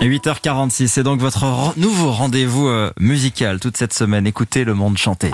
[0.00, 1.44] 8h46, c'est donc votre
[1.76, 4.26] nouveau rendez-vous euh, musical toute cette semaine.
[4.26, 5.30] Écoutez le monde chanter.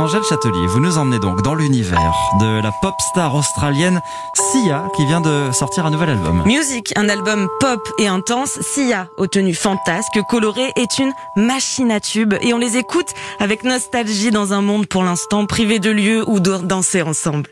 [0.00, 4.00] Angèle Châtelier, vous nous emmenez donc dans l'univers de la pop star australienne
[4.34, 6.44] Sia qui vient de sortir un nouvel album.
[6.46, 11.98] Music, un album pop et intense, Sia, aux tenues fantasques, colorées, est une machine à
[11.98, 13.08] tubes et on les écoute
[13.40, 17.50] avec nostalgie dans un monde pour l'instant privé de lieux où danser ensemble.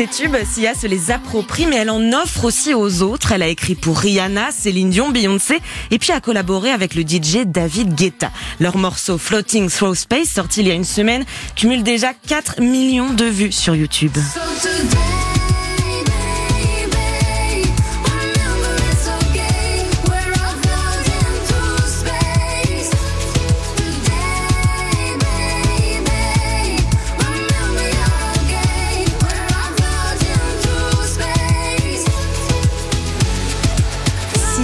[0.00, 3.32] Ces tubes, Sia se les approprie, mais elle en offre aussi aux autres.
[3.32, 5.58] Elle a écrit pour Rihanna, Céline Dion, Beyoncé,
[5.90, 8.30] et puis a collaboré avec le DJ David Guetta.
[8.60, 13.12] Leur morceau Floating Through Space, sorti il y a une semaine, cumule déjà 4 millions
[13.12, 14.16] de vues sur YouTube.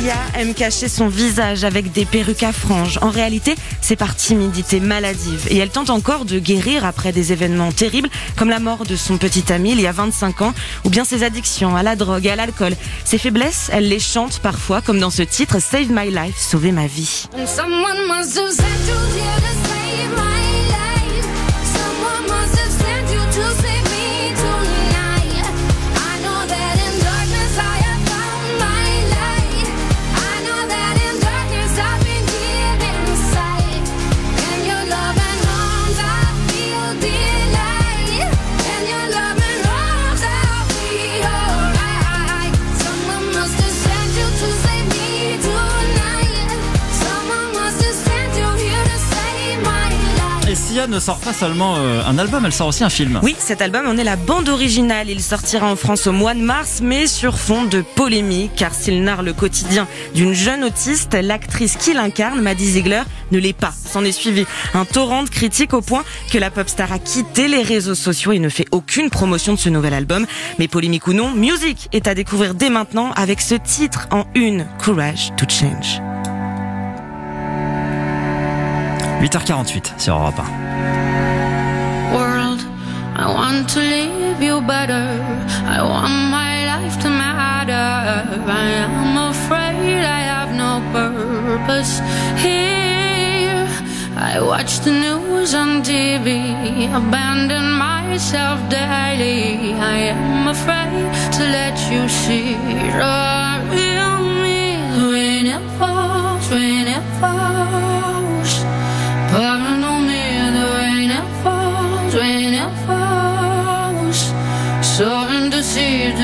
[0.07, 2.97] Sia aime cacher son visage avec des perruques à franges.
[3.03, 5.49] En réalité, c'est par timidité maladive.
[5.51, 9.19] Et elle tente encore de guérir après des événements terribles, comme la mort de son
[9.19, 12.31] petit ami il y a 25 ans, ou bien ses addictions à la drogue et
[12.31, 12.75] à l'alcool.
[13.05, 16.87] Ses faiblesses, elle les chante parfois, comme dans ce titre Save My Life, Sauver ma
[16.87, 17.27] vie.
[50.77, 53.19] Ne sort pas seulement euh, un album, elle sort aussi un film.
[53.23, 55.09] Oui, cet album en est la bande originale.
[55.09, 59.03] Il sortira en France au mois de mars, mais sur fond de polémique, car s'il
[59.03, 63.73] narre le quotidien d'une jeune autiste, l'actrice qui l'incarne, Maddie Ziegler, ne l'est pas.
[63.73, 64.45] S'en est suivi
[64.75, 68.33] un torrent de critiques au point que la pop star a quitté les réseaux sociaux
[68.33, 70.27] et ne fait aucune promotion de ce nouvel album.
[70.59, 74.67] Mais polémique ou non, Music est à découvrir dès maintenant avec ce titre en une,
[74.79, 76.03] Courage to Change.
[79.27, 82.15] 8h48 sur Europe 1.
[82.15, 82.61] world.
[83.17, 85.07] I want to leave you better.
[85.67, 87.89] I want my life to matter.
[88.47, 91.99] I am afraid I have no purpose
[92.47, 93.67] here.
[94.17, 99.75] I watch the news on TV, abandon myself daily.
[99.75, 101.07] I am afraid
[101.37, 102.55] to let you see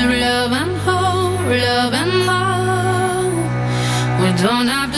[0.01, 3.33] love and hope, love and hope.
[4.21, 4.92] We don't have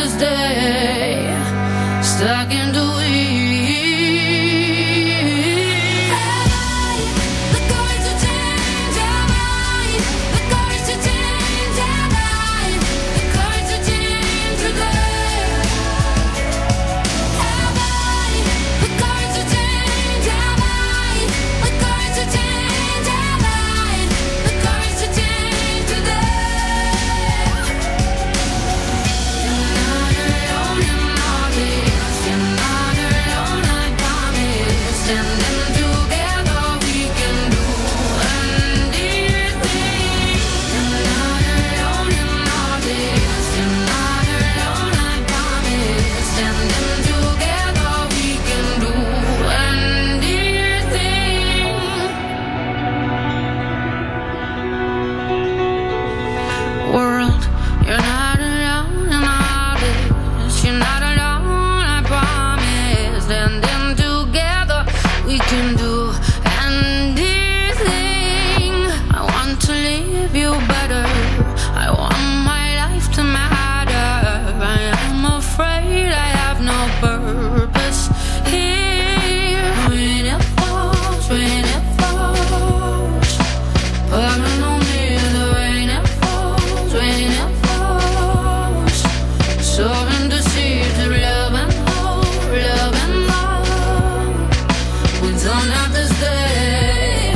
[95.72, 97.34] have to stay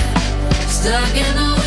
[0.67, 1.58] stuck in the The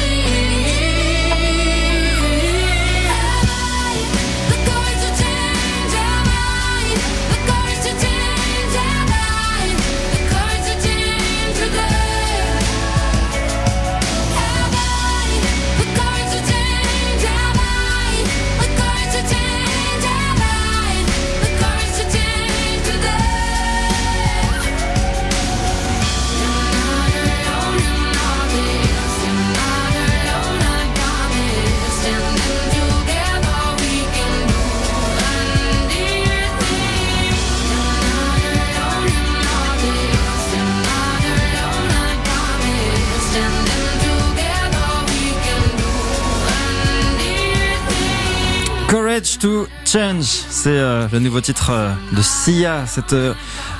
[49.12, 53.34] Courage to Change, c'est euh, le nouveau titre euh, de Sia, cette euh,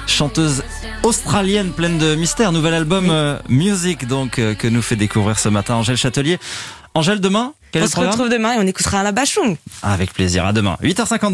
[0.07, 0.63] chanteuse
[1.05, 2.53] australienne pleine de mystères.
[2.53, 3.11] Nouvel album
[3.49, 6.39] Music donc que nous fait découvrir ce matin Angèle Châtelier.
[6.95, 9.57] Angèle, demain, On se retrouve demain et on écoutera la Bachung.
[9.83, 10.77] Avec plaisir, à demain.
[10.83, 11.31] 8h50.